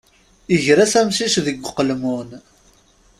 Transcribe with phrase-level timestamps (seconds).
[0.55, 2.29] Iger-as amcic deg uqelmun.